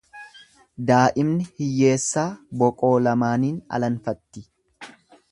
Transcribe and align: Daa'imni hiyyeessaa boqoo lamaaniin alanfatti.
Daa'imni 0.91 1.43
hiyyeessaa 1.59 2.25
boqoo 2.61 2.93
lamaaniin 3.09 3.59
alanfatti. 3.79 4.45